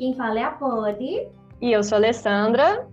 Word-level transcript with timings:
quem 0.00 0.14
fala 0.14 0.40
é 0.40 0.44
a 0.44 0.52
Poli. 0.52 1.30
E 1.60 1.72
eu 1.72 1.84
sou 1.84 1.96
a 1.96 1.98
Alessandra. 1.98 2.88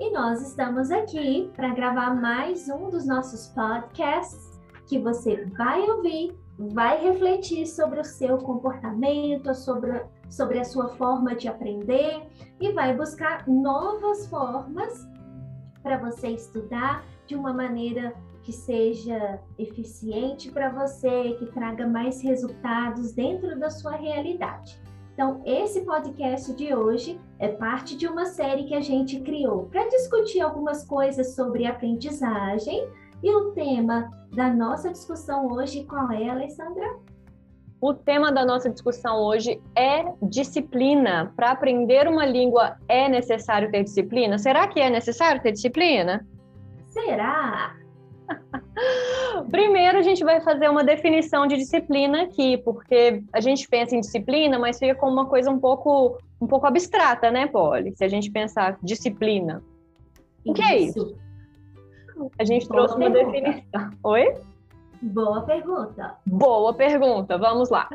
E 0.00 0.10
nós 0.10 0.40
estamos 0.40 0.90
aqui 0.90 1.52
para 1.54 1.74
gravar 1.74 2.18
mais 2.18 2.66
um 2.70 2.88
dos 2.88 3.06
nossos 3.06 3.48
podcasts 3.48 4.58
que 4.88 4.98
você 4.98 5.44
vai 5.58 5.82
ouvir, 5.82 6.34
vai 6.58 6.98
refletir 7.02 7.66
sobre 7.66 8.00
o 8.00 8.04
seu 8.04 8.38
comportamento, 8.38 9.54
sobre, 9.54 10.02
sobre 10.30 10.58
a 10.58 10.64
sua 10.64 10.88
forma 10.96 11.34
de 11.34 11.46
aprender 11.46 12.22
e 12.58 12.72
vai 12.72 12.96
buscar 12.96 13.46
novas 13.46 14.26
formas 14.28 15.06
para 15.82 15.98
você 15.98 16.28
estudar 16.28 17.04
de 17.26 17.36
uma 17.36 17.52
maneira 17.52 18.14
que 18.42 18.52
seja 18.52 19.38
eficiente 19.58 20.50
para 20.50 20.70
você, 20.70 21.34
que 21.38 21.44
traga 21.52 21.86
mais 21.86 22.22
resultados 22.22 23.12
dentro 23.12 23.58
da 23.58 23.68
sua 23.68 23.94
realidade. 23.94 24.87
Então, 25.18 25.42
esse 25.44 25.80
podcast 25.80 26.54
de 26.54 26.72
hoje 26.72 27.20
é 27.40 27.48
parte 27.48 27.96
de 27.96 28.06
uma 28.06 28.24
série 28.24 28.66
que 28.66 28.74
a 28.76 28.80
gente 28.80 29.18
criou 29.18 29.64
para 29.64 29.88
discutir 29.88 30.40
algumas 30.40 30.84
coisas 30.86 31.34
sobre 31.34 31.66
aprendizagem. 31.66 32.88
E 33.20 33.34
o 33.34 33.50
tema 33.50 34.08
da 34.32 34.48
nossa 34.48 34.92
discussão 34.92 35.48
hoje, 35.48 35.82
qual 35.86 36.08
é, 36.12 36.28
Alessandra? 36.28 37.00
O 37.80 37.92
tema 37.92 38.30
da 38.30 38.46
nossa 38.46 38.70
discussão 38.70 39.20
hoje 39.20 39.60
é 39.74 40.04
disciplina. 40.22 41.32
Para 41.34 41.50
aprender 41.50 42.06
uma 42.06 42.24
língua 42.24 42.76
é 42.86 43.08
necessário 43.08 43.72
ter 43.72 43.82
disciplina? 43.82 44.38
Será 44.38 44.68
que 44.68 44.78
é 44.78 44.88
necessário 44.88 45.42
ter 45.42 45.50
disciplina? 45.50 46.24
Será? 46.86 47.74
Primeiro, 49.50 49.98
a 49.98 50.02
gente 50.02 50.24
vai 50.24 50.40
fazer 50.40 50.68
uma 50.68 50.84
definição 50.84 51.46
de 51.46 51.56
disciplina 51.56 52.22
aqui, 52.22 52.58
porque 52.58 53.22
a 53.32 53.40
gente 53.40 53.68
pensa 53.68 53.96
em 53.96 54.00
disciplina, 54.00 54.58
mas 54.58 54.78
fica 54.78 54.94
como 54.94 55.12
uma 55.12 55.26
coisa 55.26 55.50
um 55.50 55.58
pouco, 55.58 56.18
um 56.40 56.46
pouco 56.46 56.66
abstrata, 56.66 57.30
né, 57.30 57.46
Polly? 57.46 57.94
Se 57.96 58.04
a 58.04 58.08
gente 58.08 58.30
pensar 58.30 58.78
disciplina. 58.82 59.62
O 60.44 60.52
que 60.52 60.62
é 60.62 60.78
isso? 60.78 61.16
A 62.38 62.44
gente 62.44 62.66
trouxe 62.66 62.96
uma 62.96 63.10
definição. 63.10 63.90
Oi? 64.02 64.34
Boa 65.00 65.42
pergunta. 65.42 66.16
Boa 66.26 66.74
pergunta, 66.74 67.38
vamos 67.38 67.70
lá. 67.70 67.88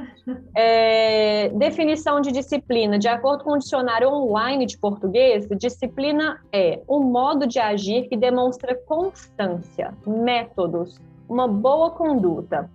É, 0.56 1.50
definição 1.50 2.22
de 2.22 2.32
disciplina. 2.32 2.98
De 2.98 3.08
acordo 3.08 3.44
com 3.44 3.52
o 3.52 3.58
dicionário 3.58 4.10
online 4.10 4.66
de 4.66 4.78
português, 4.78 5.48
disciplina 5.58 6.40
é 6.52 6.82
um 6.88 7.00
modo 7.00 7.46
de 7.46 7.60
agir 7.60 8.08
que 8.08 8.16
demonstra 8.16 8.76
constância, 8.88 9.94
métodos, 10.08 11.00
uma 11.28 11.48
boa 11.48 11.92
conduta. 11.92 12.70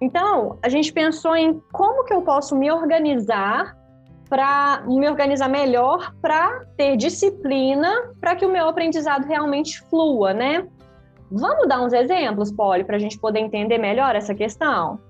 Então, 0.00 0.58
a 0.62 0.68
gente 0.68 0.92
pensou 0.92 1.36
em 1.36 1.60
como 1.72 2.04
que 2.04 2.14
eu 2.14 2.22
posso 2.22 2.56
me 2.56 2.70
organizar 2.70 3.76
para 4.28 4.82
me 4.86 5.08
organizar 5.08 5.48
melhor 5.48 6.14
para 6.22 6.64
ter 6.76 6.96
disciplina 6.96 8.10
para 8.20 8.34
que 8.34 8.46
o 8.46 8.50
meu 8.50 8.66
aprendizado 8.66 9.26
realmente 9.26 9.80
flua, 9.82 10.32
né? 10.32 10.66
Vamos 11.34 11.66
dar 11.66 11.80
uns 11.80 11.94
exemplos, 11.94 12.52
Polly, 12.52 12.84
para 12.84 12.96
a 12.96 12.98
gente 12.98 13.18
poder 13.18 13.40
entender 13.40 13.78
melhor 13.78 14.14
essa 14.14 14.34
questão? 14.34 15.00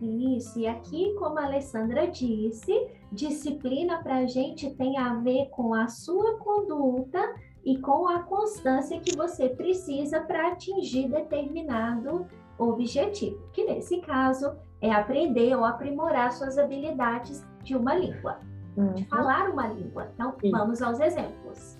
Isso, 0.00 0.60
e 0.60 0.66
aqui, 0.66 1.12
como 1.18 1.38
a 1.40 1.46
Alessandra 1.46 2.06
disse, 2.06 2.86
disciplina 3.10 4.00
para 4.02 4.18
a 4.18 4.26
gente 4.26 4.70
tem 4.76 4.96
a 4.96 5.14
ver 5.14 5.48
com 5.50 5.74
a 5.74 5.88
sua 5.88 6.38
conduta 6.38 7.18
e 7.64 7.78
com 7.78 8.06
a 8.06 8.22
constância 8.22 9.00
que 9.00 9.16
você 9.16 9.48
precisa 9.48 10.20
para 10.20 10.52
atingir 10.52 11.08
determinado 11.08 12.26
objetivo, 12.58 13.42
que 13.52 13.64
nesse 13.64 14.00
caso 14.02 14.54
é 14.80 14.92
aprender 14.92 15.56
ou 15.56 15.64
aprimorar 15.64 16.30
suas 16.30 16.58
habilidades 16.58 17.44
de 17.64 17.74
uma 17.74 17.96
língua, 17.96 18.38
uhum. 18.76 18.94
de 18.94 19.04
falar 19.06 19.50
uma 19.50 19.66
língua. 19.66 20.10
Então, 20.14 20.32
Sim. 20.40 20.50
vamos 20.52 20.80
aos 20.80 21.00
exemplos. 21.00 21.75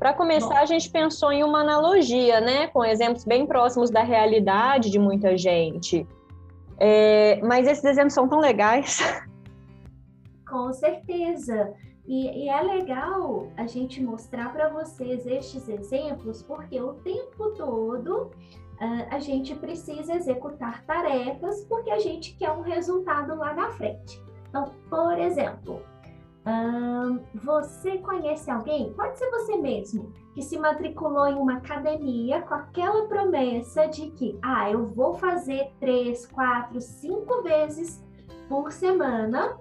Para 0.00 0.14
começar, 0.14 0.60
a 0.60 0.64
gente 0.64 0.88
pensou 0.88 1.30
em 1.30 1.44
uma 1.44 1.60
analogia, 1.60 2.40
né, 2.40 2.68
com 2.68 2.82
exemplos 2.82 3.22
bem 3.22 3.46
próximos 3.46 3.90
da 3.90 4.02
realidade 4.02 4.88
de 4.88 4.98
muita 4.98 5.36
gente. 5.36 6.08
É, 6.78 7.38
mas 7.42 7.66
esses 7.68 7.84
exemplos 7.84 8.14
são 8.14 8.26
tão 8.26 8.40
legais. 8.40 8.98
Com 10.48 10.72
certeza. 10.72 11.74
E, 12.06 12.44
e 12.44 12.48
é 12.48 12.62
legal 12.62 13.48
a 13.58 13.66
gente 13.66 14.02
mostrar 14.02 14.50
para 14.54 14.70
vocês 14.70 15.26
estes 15.26 15.68
exemplos, 15.68 16.42
porque 16.42 16.80
o 16.80 16.94
tempo 16.94 17.50
todo 17.50 18.30
uh, 18.80 19.06
a 19.10 19.18
gente 19.18 19.54
precisa 19.54 20.14
executar 20.14 20.82
tarefas, 20.86 21.62
porque 21.66 21.90
a 21.90 21.98
gente 21.98 22.34
quer 22.38 22.52
um 22.52 22.62
resultado 22.62 23.36
lá 23.36 23.52
na 23.52 23.68
frente. 23.72 24.18
Então, 24.48 24.72
por 24.88 25.18
exemplo, 25.18 25.82
você 27.34 27.98
conhece 27.98 28.50
alguém, 28.50 28.92
pode 28.94 29.18
ser 29.18 29.30
você 29.30 29.56
mesmo, 29.56 30.12
que 30.34 30.42
se 30.42 30.58
matriculou 30.58 31.26
em 31.26 31.34
uma 31.34 31.56
academia 31.56 32.42
com 32.42 32.54
aquela 32.54 33.06
promessa 33.06 33.86
de 33.86 34.10
que, 34.12 34.38
ah, 34.42 34.70
eu 34.70 34.86
vou 34.86 35.14
fazer 35.14 35.72
três, 35.78 36.26
quatro, 36.26 36.80
cinco 36.80 37.42
vezes 37.42 38.04
por 38.48 38.72
semana. 38.72 39.58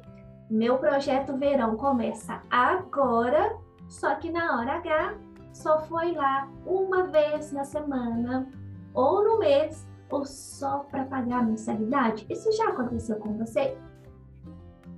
Meu 0.50 0.78
projeto 0.78 1.38
verão 1.38 1.76
começa 1.76 2.42
agora, 2.50 3.56
só 3.88 4.16
que 4.16 4.32
na 4.32 4.58
hora 4.58 4.76
H 4.76 5.18
só 5.54 5.80
foi 5.80 6.14
lá 6.14 6.50
uma 6.66 7.04
vez 7.04 7.52
na 7.52 7.64
semana 7.64 8.48
ou 8.94 9.24
no 9.24 9.40
mês 9.40 9.88
ou 10.10 10.26
só 10.26 10.80
para 10.90 11.06
pagar 11.06 11.40
a 11.40 11.44
mensalidade. 11.44 12.26
Isso 12.30 12.52
já 12.52 12.70
aconteceu 12.70 13.18
com 13.18 13.38
você? 13.38 13.78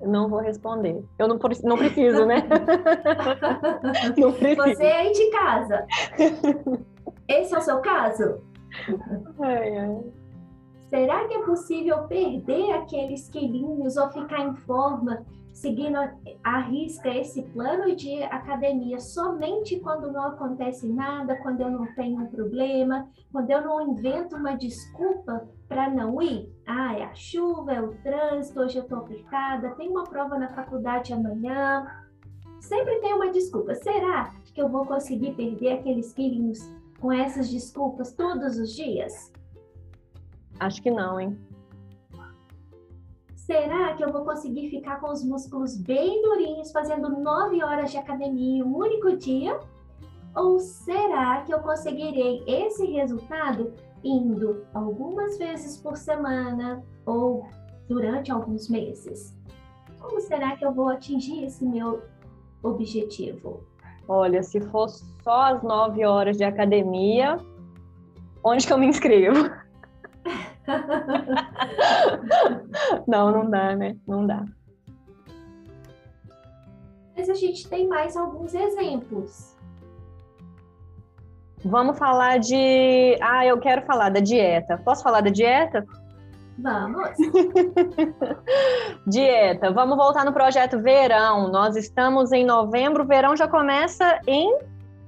Não 0.03 0.28
vou 0.28 0.39
responder. 0.39 1.03
Eu 1.17 1.28
não, 1.28 1.39
não 1.63 1.78
preciso, 1.78 2.25
né? 2.25 2.38
não 4.17 4.31
preciso. 4.34 4.75
Você 4.75 4.84
é 4.84 4.97
aí 4.97 5.12
de 5.12 5.29
casa. 5.31 5.85
Esse 7.28 7.53
é 7.53 7.57
o 7.57 7.62
seu 7.62 7.79
caso? 7.79 8.41
Ai, 9.39 9.78
ai. 9.78 10.20
Será 10.91 11.25
que 11.25 11.35
é 11.35 11.44
possível 11.44 12.03
perder 12.03 12.74
aqueles 12.74 13.29
quilinhos 13.29 13.96
ou 13.96 14.09
ficar 14.09 14.41
em 14.41 14.53
forma 14.53 15.25
seguindo 15.53 15.97
a 16.44 16.59
risca 16.59 17.07
esse 17.07 17.44
plano 17.44 17.96
de 17.96 18.22
academia 18.24 19.00
somente 19.00 19.80
quando 19.80 20.12
não 20.12 20.24
acontece 20.24 20.85
nada, 20.90 21.38
quando 21.38 21.62
eu 21.62 21.72
não 21.72 21.85
tenho 21.96 22.19
um 22.19 22.28
problema, 22.28 23.07
quando 23.31 23.50
eu 23.51 23.62
não 23.62 23.90
invento 23.90 24.35
uma 24.35 24.57
desculpa 24.57 25.47
para 25.69 25.90
não 25.90 26.22
ir? 26.22 26.53
Ah, 26.68 26.94
é 27.00 27.03
a 27.06 27.16
chuva, 27.16 27.72
é 27.72 27.81
o 27.81 27.96
trânsito, 28.03 28.59
hoje 28.59 28.78
eu 28.78 28.84
estou 28.84 28.97
apertada, 28.97 29.74
tem 29.75 29.90
uma 29.90 30.03
prova 30.03 30.38
na 30.38 30.50
faculdade 30.50 31.13
amanhã. 31.13 31.88
Sempre 32.59 33.00
tem 33.00 33.13
uma 33.13 33.31
desculpa. 33.31 33.75
Será 33.75 34.34
que 34.53 34.62
eu 34.62 34.68
vou 34.68 34.85
conseguir 34.85 35.35
perder 35.35 35.72
aqueles 35.72 36.12
quilinhos 36.12 36.59
com 37.00 37.13
essas 37.13 37.50
desculpas 37.50 38.12
todos 38.12 38.57
os 38.57 38.75
dias? 38.75 39.31
Acho 40.61 40.79
que 40.79 40.91
não, 40.91 41.19
hein? 41.19 41.35
Será 43.35 43.95
que 43.95 44.05
eu 44.05 44.13
vou 44.13 44.23
conseguir 44.23 44.69
ficar 44.69 45.01
com 45.01 45.11
os 45.11 45.23
músculos 45.25 45.75
bem 45.75 46.22
durinhos, 46.22 46.72
fazendo 46.72 47.09
nove 47.19 47.63
horas 47.63 47.89
de 47.89 47.97
academia 47.97 48.59
em 48.59 48.63
um 48.63 48.77
único 48.77 49.17
dia? 49.17 49.59
Ou 50.35 50.59
será 50.59 51.41
que 51.41 51.51
eu 51.51 51.61
conseguirei 51.61 52.44
esse 52.45 52.85
resultado 52.85 53.73
indo 54.03 54.63
algumas 54.71 55.35
vezes 55.39 55.77
por 55.77 55.97
semana 55.97 56.83
ou 57.07 57.47
durante 57.89 58.31
alguns 58.31 58.69
meses? 58.69 59.35
Como 60.00 60.21
será 60.21 60.55
que 60.55 60.63
eu 60.63 60.71
vou 60.71 60.89
atingir 60.89 61.44
esse 61.44 61.66
meu 61.66 62.03
objetivo? 62.61 63.63
Olha, 64.07 64.44
se 64.44 64.61
for 64.61 64.88
só 65.23 65.41
as 65.53 65.63
nove 65.63 66.06
horas 66.06 66.38
de 66.38 66.44
academia, 66.44 67.38
onde 68.44 68.68
que 68.68 68.71
eu 68.71 68.77
me 68.77 68.86
inscrevo? 68.86 69.50
não, 73.08 73.31
não 73.31 73.50
dá, 73.50 73.75
né? 73.75 73.96
Não 74.08 74.25
dá. 74.25 74.46
Mas 77.16 77.30
a 77.30 77.34
gente 77.34 77.68
tem 77.68 77.88
mais 77.88 78.16
alguns 78.16 78.54
exemplos. 78.54 79.56
Vamos 81.63 81.98
falar 81.98 82.40
de. 82.40 83.18
Ah, 83.22 83.46
eu 83.46 83.60
quero 83.60 83.84
falar 83.84 84.10
da 84.10 84.19
dieta. 84.19 84.81
Posso 84.84 85.04
falar 85.04 85.22
da 85.22 85.30
dieta? 85.30 85.86
Vamos. 86.58 87.10
dieta. 89.06 89.72
Vamos 89.72 89.96
voltar 89.96 90.25
no 90.25 90.34
projeto 90.34 90.80
Verão. 90.80 91.52
Nós 91.52 91.75
estamos 91.75 92.31
em 92.31 92.46
novembro, 92.46 93.04
o 93.04 93.08
verão 93.08 93.36
já 93.36 93.48
começa 93.48 94.19
em 94.28 94.58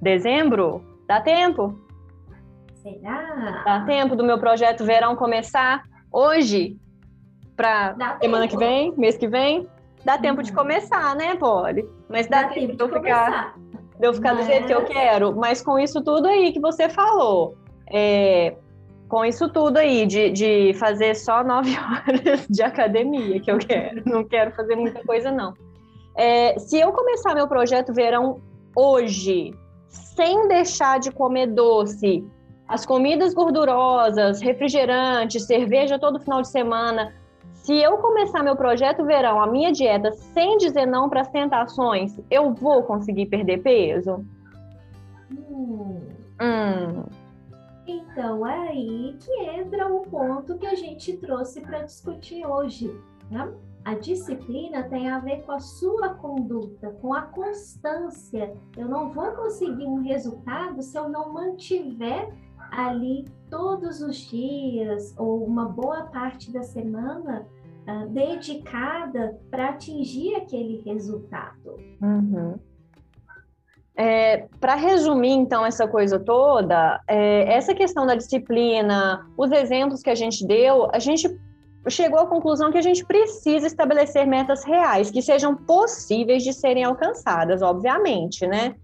dezembro. 0.02 0.84
Dá 1.08 1.22
tempo? 1.22 1.82
Será? 2.83 3.63
Dá 3.63 3.85
tempo 3.85 4.13
do 4.13 4.25
meu 4.25 4.38
projeto 4.38 4.83
Verão 4.83 5.15
começar 5.15 5.83
hoje 6.12 6.77
para 7.56 7.95
semana 8.21 8.45
que 8.45 8.57
vem, 8.57 8.94
mês 8.97 9.18
que 9.18 9.27
vem? 9.27 9.65
Dá 10.03 10.18
tempo 10.18 10.39
uhum. 10.39 10.44
de 10.44 10.51
começar, 10.51 11.15
né, 11.15 11.35
Polly? 11.35 11.88
Mas 12.09 12.27
dá, 12.27 12.44
dá 12.44 12.50
tempo, 12.50 12.59
tempo 12.59 12.75
de 12.75 12.83
eu 12.83 13.01
ficar, 13.01 13.56
de 14.00 14.06
eu 14.07 14.13
ficar 14.13 14.35
Mas... 14.35 14.45
do 14.45 14.51
jeito 14.51 14.68
que 14.68 14.74
eu 14.74 14.83
quero. 14.83 15.33
Mas 15.33 15.62
com 15.62 15.80
isso 15.80 16.03
tudo 16.03 16.27
aí 16.27 16.51
que 16.51 16.59
você 16.59 16.89
falou, 16.89 17.56
é, 17.89 18.53
com 19.07 19.24
isso 19.24 19.47
tudo 19.47 19.77
aí, 19.77 20.06
de, 20.06 20.30
de 20.31 20.74
fazer 20.74 21.15
só 21.15 21.41
nove 21.41 21.71
horas 21.80 22.45
de 22.50 22.62
academia, 22.62 23.39
que 23.39 23.50
eu 23.50 23.59
quero. 23.59 24.03
Não 24.06 24.25
quero 24.25 24.51
fazer 24.51 24.75
muita 24.75 25.01
coisa, 25.06 25.31
não. 25.31 25.53
É, 26.18 26.59
se 26.59 26.80
eu 26.80 26.91
começar 26.91 27.33
meu 27.33 27.47
projeto 27.47 27.94
verão 27.94 28.41
hoje, 28.75 29.53
sem 29.88 30.50
deixar 30.50 31.00
de 31.00 31.12
comer 31.12 31.47
doce, 31.47 32.25
as 32.74 32.88
comidas 32.88 33.36
gordurosas, 33.36 34.42
refrigerantes, 34.42 35.46
cerveja 35.46 36.00
todo 36.00 36.20
final 36.20 36.42
de 36.42 36.48
semana, 36.48 37.14
se 37.54 37.72
eu 37.72 38.00
começar 38.00 38.42
meu 38.42 38.56
projeto 38.56 39.06
verão, 39.06 39.40
a 39.40 39.46
minha 39.46 39.72
dieta, 39.72 40.12
sem 40.12 40.58
dizer 40.58 40.88
não 40.88 41.08
para 41.08 41.22
as 41.22 41.30
tentações, 41.30 42.20
eu 42.31 42.52
vou 42.52 42.81
conseguir 42.81 43.28
perder 43.28 43.62
peso? 43.62 44.25
Hum. 45.31 46.02
Hum. 46.42 47.04
Então, 47.86 48.48
é 48.48 48.70
aí 48.70 49.18
que 49.24 49.31
entra 49.52 49.88
o 49.88 50.02
ponto 50.02 50.58
que 50.58 50.66
a 50.66 50.74
gente 50.74 51.16
trouxe 51.18 51.62
para 51.62 51.84
discutir 51.84 52.44
hoje. 52.44 52.92
Né? 53.30 53.54
A 53.86 53.94
disciplina 53.94 54.81
tem 54.90 55.12
a 55.12 55.19
ver 55.19 55.44
com 55.44 55.52
a 55.52 55.60
sua 55.60 56.16
conduta, 56.16 56.90
com 57.00 57.14
a 57.14 57.22
constância. 57.22 58.52
Eu 58.76 58.88
não 58.88 59.12
vou 59.12 59.31
conseguir 59.34 59.86
um 59.86 60.02
resultado 60.02 60.81
se 60.81 60.98
eu 60.98 61.08
não 61.08 61.31
mantiver 61.31 62.34
ali 62.75 63.25
todos 63.50 64.02
os 64.02 64.18
dias 64.18 65.14
ou 65.18 65.44
uma 65.46 65.66
boa 65.66 66.04
parte 66.04 66.52
da 66.52 66.64
semana 66.64 67.46
uh, 67.88 68.10
dedicada 68.10 69.40
para 69.50 69.70
atingir 69.70 70.36
aquele 70.36 70.81
resultado. 70.86 71.78
Uhum. 72.02 72.56
É, 73.96 74.48
para 74.60 74.74
resumir, 74.74 75.34
então, 75.34 75.64
essa 75.64 75.88
coisa 75.88 76.20
toda, 76.20 77.00
é, 77.08 77.54
essa 77.54 77.75
questão 77.75 78.08
da 78.08 78.16
disciplina, 78.16 79.30
os 79.38 79.52
exemplos 79.52 80.02
que 80.02 80.10
a 80.10 80.16
gente 80.16 80.46
deu, 80.48 80.90
a 80.92 80.98
gente 80.98 81.30
chegou 81.88 82.19
à 82.19 82.26
conclusão 82.26 82.72
que 82.72 82.78
a 82.78 82.81
gente 82.81 83.06
precisa 83.06 83.68
estabelecer 83.68 84.26
metas 84.26 84.64
reais, 84.64 85.12
que 85.12 85.22
sejam 85.22 85.56
possíveis 85.56 86.44
de 86.44 86.54
serem 86.54 86.84
alcançadas, 86.84 87.62
obviamente, 87.62 88.48
né? 88.48 88.76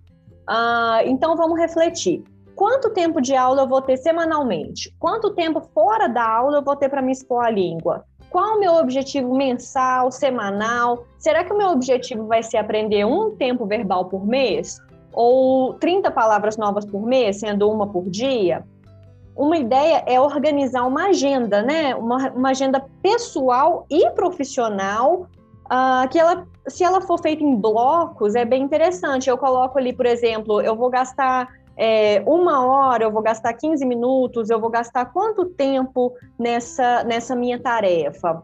Ah, 0.47 1.01
então, 1.05 1.35
vamos 1.35 1.57
refletir. 1.57 2.23
Quanto 2.59 2.89
tempo 2.89 3.21
de 3.21 3.33
aula 3.33 3.61
eu 3.61 3.67
vou 3.69 3.81
ter 3.81 3.95
semanalmente? 3.95 4.93
Quanto 4.99 5.33
tempo 5.33 5.61
fora 5.73 6.09
da 6.09 6.29
aula 6.29 6.57
eu 6.57 6.61
vou 6.61 6.75
ter 6.75 6.89
para 6.89 7.01
me 7.01 7.13
expor 7.13 7.45
a 7.45 7.49
língua? 7.49 8.03
Qual 8.29 8.57
o 8.57 8.59
meu 8.59 8.73
objetivo 8.73 9.33
mensal, 9.33 10.11
semanal? 10.11 11.05
Será 11.17 11.41
que 11.45 11.53
o 11.53 11.57
meu 11.57 11.69
objetivo 11.69 12.25
vai 12.25 12.43
ser 12.43 12.57
aprender 12.57 13.05
um 13.05 13.33
tempo 13.37 13.65
verbal 13.65 14.09
por 14.09 14.27
mês? 14.27 14.77
ou 15.13 15.73
30 15.75 16.11
palavras 16.11 16.57
novas 16.57 16.85
por 16.85 17.01
mês, 17.01 17.39
sendo 17.39 17.69
uma 17.69 17.87
por 17.87 18.09
dia, 18.09 18.63
uma 19.35 19.57
ideia 19.57 20.03
é 20.05 20.19
organizar 20.19 20.83
uma 20.85 21.07
agenda, 21.07 21.61
né? 21.61 21.95
Uma, 21.95 22.29
uma 22.29 22.49
agenda 22.49 22.85
pessoal 23.01 23.85
e 23.89 24.09
profissional, 24.11 25.27
uh, 25.65 26.07
que 26.09 26.19
ela, 26.19 26.45
se 26.67 26.83
ela 26.83 27.01
for 27.01 27.19
feita 27.19 27.43
em 27.43 27.55
blocos, 27.55 28.35
é 28.35 28.45
bem 28.45 28.63
interessante. 28.63 29.29
Eu 29.29 29.37
coloco 29.37 29.79
ali, 29.79 29.93
por 29.93 30.05
exemplo, 30.05 30.61
eu 30.61 30.75
vou 30.75 30.89
gastar 30.89 31.47
é, 31.79 32.21
uma 32.25 32.65
hora, 32.65 33.05
eu 33.05 33.11
vou 33.11 33.21
gastar 33.21 33.53
15 33.53 33.85
minutos, 33.85 34.49
eu 34.49 34.59
vou 34.59 34.69
gastar 34.69 35.05
quanto 35.05 35.45
tempo 35.45 36.13
nessa, 36.37 37.05
nessa 37.05 37.35
minha 37.35 37.57
tarefa. 37.57 38.43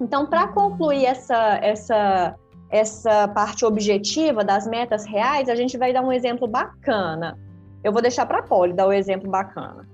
Então, 0.00 0.26
para 0.26 0.48
concluir 0.48 1.04
essa, 1.04 1.58
essa 1.62 2.34
essa 2.70 3.26
parte 3.28 3.64
objetiva 3.64 4.44
das 4.44 4.66
metas 4.66 5.04
reais, 5.06 5.48
a 5.48 5.54
gente 5.54 5.78
vai 5.78 5.92
dar 5.92 6.02
um 6.02 6.12
exemplo 6.12 6.46
bacana. 6.46 7.38
Eu 7.82 7.92
vou 7.92 8.02
deixar 8.02 8.26
para 8.26 8.38
a 8.38 8.42
Polly 8.42 8.72
dar 8.72 8.86
o 8.86 8.92
exemplo 8.92 9.30
bacana. 9.30 9.88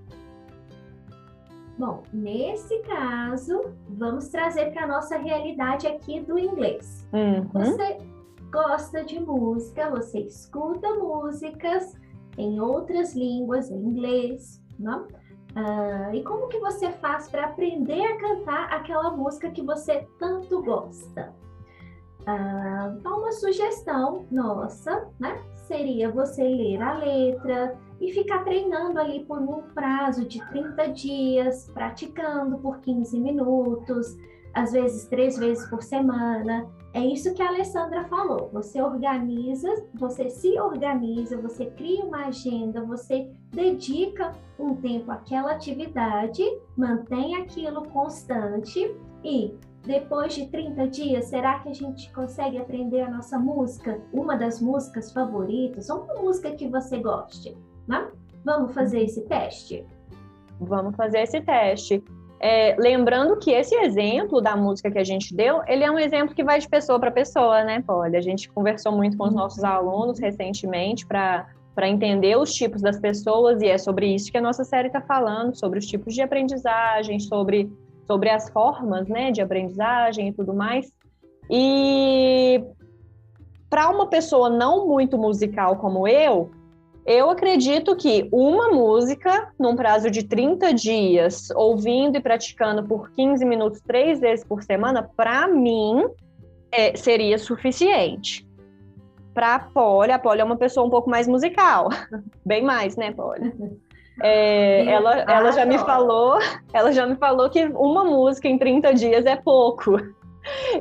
Bom, 1.78 2.02
nesse 2.12 2.78
caso, 2.80 3.74
vamos 3.88 4.28
trazer 4.28 4.72
para 4.72 4.84
a 4.84 4.86
nossa 4.86 5.18
realidade 5.18 5.86
aqui 5.86 6.20
do 6.20 6.38
inglês. 6.38 7.06
Uhum. 7.12 7.48
Você 7.52 7.98
gosta 8.50 9.04
de 9.04 9.18
música, 9.18 9.90
você 9.90 10.20
escuta 10.20 10.88
músicas 10.94 11.96
em 12.36 12.60
outras 12.60 13.14
línguas, 13.14 13.70
em 13.70 13.76
inglês, 13.76 14.62
não? 14.78 15.02
Uh, 15.56 16.12
e 16.12 16.22
como 16.24 16.48
que 16.48 16.58
você 16.58 16.90
faz 16.90 17.28
para 17.28 17.46
aprender 17.46 18.02
a 18.02 18.18
cantar 18.18 18.72
aquela 18.72 19.10
música 19.12 19.50
que 19.50 19.62
você 19.62 20.06
tanto 20.18 20.62
gosta? 20.62 21.32
Ah, 22.26 22.94
então, 22.98 23.18
uma 23.18 23.32
sugestão 23.32 24.26
nossa, 24.30 25.08
né? 25.20 25.42
Seria 25.66 26.10
você 26.10 26.42
ler 26.42 26.82
a 26.82 26.94
letra 26.94 27.78
e 28.00 28.12
ficar 28.12 28.44
treinando 28.44 28.98
ali 28.98 29.24
por 29.24 29.38
um 29.38 29.62
prazo 29.74 30.24
de 30.26 30.44
30 30.48 30.88
dias, 30.88 31.70
praticando 31.72 32.58
por 32.58 32.80
15 32.80 33.20
minutos, 33.20 34.16
às 34.54 34.72
vezes 34.72 35.06
três 35.06 35.38
vezes 35.38 35.68
por 35.68 35.82
semana. 35.82 36.66
É 36.94 37.00
isso 37.00 37.34
que 37.34 37.42
a 37.42 37.48
Alessandra 37.48 38.04
falou. 38.04 38.50
Você 38.52 38.80
organiza, 38.80 39.68
você 39.94 40.30
se 40.30 40.58
organiza, 40.60 41.36
você 41.36 41.66
cria 41.66 42.04
uma 42.04 42.26
agenda, 42.26 42.84
você 42.84 43.28
dedica 43.50 44.30
um 44.56 44.76
tempo 44.76 45.10
àquela 45.10 45.50
atividade, 45.50 46.42
mantém 46.76 47.34
aquilo 47.34 47.82
constante 47.88 48.94
e 49.24 49.52
depois 49.82 50.34
de 50.34 50.46
30 50.46 50.86
dias, 50.86 51.24
será 51.26 51.58
que 51.58 51.68
a 51.68 51.74
gente 51.74 52.12
consegue 52.12 52.58
aprender 52.58 53.00
a 53.00 53.10
nossa 53.10 53.40
música? 53.40 54.00
Uma 54.12 54.36
das 54.36 54.60
músicas 54.60 55.12
favoritas, 55.12 55.90
ou 55.90 56.04
uma 56.04 56.14
música 56.14 56.52
que 56.52 56.68
você 56.68 57.00
goste, 57.00 57.58
né? 57.88 58.08
Vamos 58.44 58.72
fazer 58.72 59.02
esse 59.02 59.22
teste? 59.22 59.84
Vamos 60.60 60.94
fazer 60.94 61.22
esse 61.22 61.40
teste. 61.40 62.04
É, 62.40 62.76
lembrando 62.78 63.38
que 63.38 63.50
esse 63.50 63.74
exemplo 63.76 64.40
da 64.40 64.56
música 64.56 64.90
que 64.90 64.98
a 64.98 65.04
gente 65.04 65.34
deu, 65.34 65.62
ele 65.66 65.84
é 65.84 65.90
um 65.90 65.98
exemplo 65.98 66.34
que 66.34 66.44
vai 66.44 66.58
de 66.58 66.68
pessoa 66.68 66.98
para 66.98 67.10
pessoa, 67.10 67.64
né, 67.64 67.82
Polly? 67.86 68.16
A 68.16 68.20
gente 68.20 68.50
conversou 68.50 68.92
muito 68.92 69.16
com 69.16 69.24
os 69.24 69.34
nossos 69.34 69.64
alunos 69.64 70.18
recentemente 70.18 71.06
para 71.06 71.46
para 71.74 71.88
entender 71.88 72.38
os 72.38 72.54
tipos 72.54 72.80
das 72.80 73.00
pessoas 73.00 73.60
e 73.60 73.66
é 73.66 73.76
sobre 73.76 74.06
isso 74.06 74.30
que 74.30 74.38
a 74.38 74.40
nossa 74.40 74.62
série 74.62 74.86
está 74.86 75.00
falando, 75.00 75.58
sobre 75.58 75.80
os 75.80 75.86
tipos 75.86 76.14
de 76.14 76.22
aprendizagem, 76.22 77.18
sobre 77.18 77.68
sobre 78.06 78.30
as 78.30 78.48
formas 78.50 79.08
né, 79.08 79.32
de 79.32 79.40
aprendizagem 79.40 80.28
e 80.28 80.32
tudo 80.32 80.54
mais. 80.54 80.92
E 81.50 82.62
para 83.68 83.88
uma 83.90 84.06
pessoa 84.06 84.48
não 84.48 84.86
muito 84.86 85.18
musical 85.18 85.76
como 85.76 86.06
eu, 86.06 86.50
eu 87.06 87.28
acredito 87.28 87.94
que 87.96 88.28
uma 88.32 88.68
música, 88.70 89.52
num 89.58 89.76
prazo 89.76 90.10
de 90.10 90.22
30 90.22 90.72
dias, 90.72 91.50
ouvindo 91.50 92.16
e 92.16 92.20
praticando 92.20 92.82
por 92.82 93.10
15 93.10 93.44
minutos, 93.44 93.80
três 93.80 94.20
vezes 94.20 94.44
por 94.44 94.62
semana, 94.62 95.08
para 95.16 95.46
mim, 95.46 96.06
é, 96.72 96.96
seria 96.96 97.38
suficiente. 97.38 98.46
Para 99.34 99.56
a 99.56 99.58
Polly, 99.58 100.12
a 100.12 100.18
Polly 100.18 100.40
é 100.40 100.44
uma 100.44 100.56
pessoa 100.56 100.86
um 100.86 100.90
pouco 100.90 101.10
mais 101.10 101.28
musical. 101.28 101.88
Bem 102.44 102.62
mais, 102.62 102.96
né, 102.96 103.12
Polly? 103.12 103.52
É, 104.22 104.86
ela, 104.86 105.20
ela 105.22 105.50
já 105.50 105.66
me 105.66 105.76
falou, 105.78 106.38
ela 106.72 106.92
já 106.92 107.04
me 107.04 107.16
falou 107.16 107.50
que 107.50 107.64
uma 107.66 108.04
música 108.04 108.48
em 108.48 108.56
30 108.56 108.94
dias 108.94 109.26
é 109.26 109.36
pouco. 109.36 109.96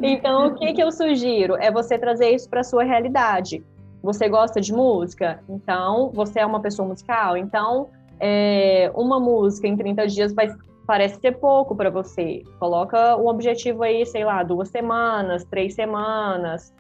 Então, 0.01 0.48
o 0.48 0.56
que, 0.56 0.74
que 0.74 0.84
eu 0.84 0.92
sugiro? 0.92 1.56
É 1.56 1.72
você 1.72 1.98
trazer 1.98 2.32
isso 2.32 2.50
para 2.50 2.65
sua 2.65 2.84
realidade. 2.84 3.63
Você 4.03 4.27
gosta 4.27 4.60
de 4.60 4.74
música? 4.74 5.41
Então, 5.48 6.12
você 6.13 6.41
é 6.41 6.45
uma 6.45 6.62
pessoa 6.62 6.86
musical? 6.86 7.38
Então, 7.38 7.89
é, 8.19 8.91
uma 8.93 9.17
música 9.17 9.65
em 9.65 9.77
30 9.77 10.07
dias 10.07 10.33
vai, 10.33 10.53
parece 10.86 11.22
ser 11.22 11.39
pouco 11.39 11.74
para 11.74 11.89
você. 11.89 12.43
Coloca 12.60 13.15
um 13.15 13.27
objetivo 13.27 13.81
aí, 13.81 14.05
sei 14.05 14.25
lá, 14.25 14.43
duas 14.43 14.67
semanas, 14.67 15.45
três 15.45 15.74
semanas. 15.74 16.74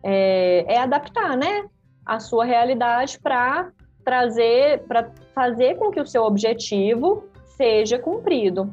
É, 0.00 0.64
é 0.74 0.78
adaptar, 0.78 1.36
né? 1.36 1.68
A 2.06 2.20
sua 2.20 2.44
realidade 2.44 3.18
para 3.18 3.72
trazer, 4.04 4.84
para 4.86 5.10
fazer 5.34 5.76
com 5.76 5.90
que 5.90 6.00
o 6.00 6.06
seu 6.06 6.22
objetivo 6.22 7.24
seja 7.44 7.98
cumprido. 7.98 8.72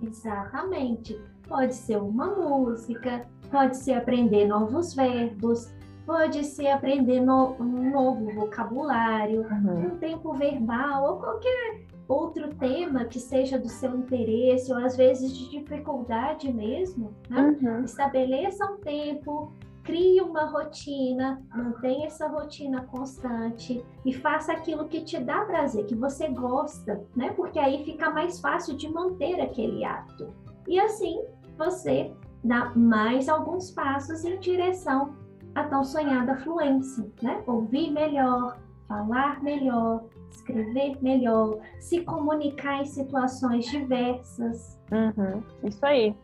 Exatamente. 0.00 1.20
Pode 1.48 1.74
ser 1.74 1.96
uma 1.96 2.26
música, 2.26 3.26
pode 3.50 3.76
ser 3.76 3.94
aprender 3.94 4.46
novos 4.46 4.94
verbos, 4.94 5.74
pode 6.06 6.44
ser 6.44 6.68
aprender 6.68 7.20
no, 7.20 7.56
um 7.58 7.90
novo 7.90 8.32
vocabulário, 8.32 9.42
uhum. 9.42 9.86
um 9.86 9.96
tempo 9.98 10.32
verbal 10.32 11.04
ou 11.04 11.18
qualquer 11.18 11.84
outro 12.08 12.54
tema 12.54 13.04
que 13.04 13.18
seja 13.18 13.58
do 13.58 13.68
seu 13.68 13.96
interesse 13.96 14.72
ou 14.72 14.78
às 14.78 14.96
vezes 14.96 15.36
de 15.36 15.50
dificuldade 15.50 16.52
mesmo. 16.52 17.12
Né? 17.28 17.56
Uhum. 17.60 17.84
Estabeleça 17.84 18.64
um 18.64 18.76
tempo, 18.76 19.52
crie 19.82 20.20
uma 20.20 20.44
rotina, 20.44 21.42
mantenha 21.52 22.06
essa 22.06 22.28
rotina 22.28 22.82
constante 22.84 23.84
e 24.04 24.12
faça 24.12 24.52
aquilo 24.52 24.86
que 24.86 25.02
te 25.02 25.18
dá 25.18 25.44
prazer, 25.44 25.84
que 25.86 25.96
você 25.96 26.28
gosta, 26.28 27.04
né? 27.16 27.32
Porque 27.32 27.58
aí 27.58 27.84
fica 27.84 28.10
mais 28.10 28.40
fácil 28.40 28.76
de 28.76 28.88
manter 28.88 29.40
aquele 29.40 29.84
hábito. 29.84 30.32
E 30.68 30.78
assim 30.78 31.20
você 31.58 32.12
dá 32.44 32.72
mais 32.76 33.28
alguns 33.28 33.70
passos 33.72 34.24
em 34.24 34.38
direção 34.38 35.25
à 35.56 35.64
tão 35.64 35.82
sonhada 35.82 36.36
fluência, 36.36 37.10
né? 37.22 37.42
Ouvir 37.46 37.90
melhor, 37.90 38.58
falar 38.86 39.42
melhor, 39.42 40.04
escrever 40.30 40.96
melhor, 41.02 41.58
se 41.80 42.02
comunicar 42.02 42.82
em 42.82 42.84
situações 42.84 43.64
diversas. 43.66 44.78
Uhum, 44.92 45.42
isso 45.64 45.84
aí. 45.84 46.14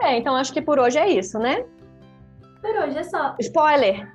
É, 0.00 0.18
então 0.18 0.36
acho 0.36 0.52
que 0.52 0.60
por 0.60 0.78
hoje 0.78 0.98
é 0.98 1.08
isso, 1.08 1.38
né? 1.38 1.64
Por 2.60 2.76
hoje 2.76 2.98
é 2.98 3.02
só. 3.02 3.34
Spoiler! 3.40 4.12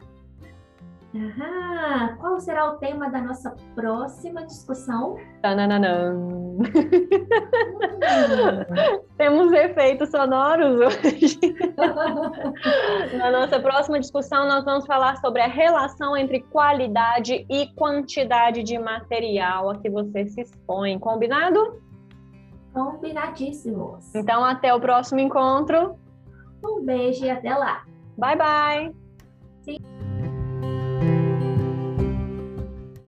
Aham. 1.15 2.17
Qual 2.17 2.39
será 2.39 2.71
o 2.71 2.77
tema 2.77 3.09
da 3.09 3.21
nossa 3.21 3.55
próxima 3.73 4.45
discussão? 4.45 5.17
Tananã. 5.41 6.13
Temos 9.17 9.51
efeitos 9.53 10.09
sonoros 10.09 10.79
hoje. 10.79 11.39
Na 13.17 13.31
nossa 13.31 13.59
próxima 13.59 13.99
discussão, 13.99 14.47
nós 14.47 14.65
vamos 14.65 14.85
falar 14.85 15.17
sobre 15.17 15.41
a 15.41 15.47
relação 15.47 16.17
entre 16.17 16.41
qualidade 16.41 17.45
e 17.49 17.67
quantidade 17.75 18.63
de 18.63 18.77
material 18.77 19.69
a 19.69 19.77
que 19.77 19.89
você 19.89 20.27
se 20.27 20.41
expõe. 20.41 20.99
Combinado? 20.99 21.81
Combinadíssimos. 22.73 24.13
Então, 24.13 24.43
até 24.43 24.73
o 24.73 24.79
próximo 24.79 25.19
encontro. 25.19 25.97
Um 26.63 26.83
beijo 26.83 27.25
e 27.25 27.29
até 27.29 27.55
lá. 27.55 27.83
Bye, 28.17 28.35
bye! 28.35 29.06